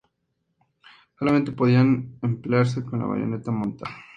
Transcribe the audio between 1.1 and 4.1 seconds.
Solamente podía emplearse con la bayoneta montada.